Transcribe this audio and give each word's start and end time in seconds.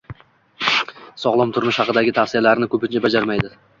sog‘lom 1.23 1.53
turmush 1.57 1.79
haqidagi 1.83 2.15
tavsiyalarni 2.21 2.71
ko‘pincha 2.73 3.03
bajarmaydi. 3.05 3.53